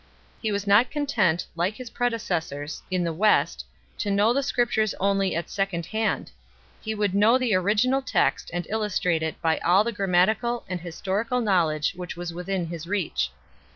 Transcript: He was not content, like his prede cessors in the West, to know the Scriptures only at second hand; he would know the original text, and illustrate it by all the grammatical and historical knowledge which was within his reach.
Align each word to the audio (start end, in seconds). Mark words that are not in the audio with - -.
He 0.41 0.51
was 0.51 0.65
not 0.65 0.89
content, 0.89 1.45
like 1.55 1.75
his 1.75 1.91
prede 1.91 2.13
cessors 2.13 2.81
in 2.89 3.03
the 3.03 3.13
West, 3.13 3.63
to 3.99 4.09
know 4.09 4.33
the 4.33 4.41
Scriptures 4.41 4.95
only 4.99 5.35
at 5.35 5.47
second 5.51 5.85
hand; 5.85 6.31
he 6.81 6.95
would 6.95 7.13
know 7.13 7.37
the 7.37 7.53
original 7.53 8.01
text, 8.01 8.49
and 8.51 8.65
illustrate 8.71 9.21
it 9.21 9.39
by 9.43 9.59
all 9.59 9.83
the 9.83 9.91
grammatical 9.91 10.65
and 10.67 10.81
historical 10.81 11.39
knowledge 11.39 11.91
which 11.91 12.17
was 12.17 12.33
within 12.33 12.65
his 12.65 12.87
reach. 12.87 13.29